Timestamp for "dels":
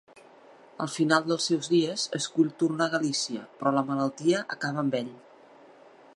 1.31-1.49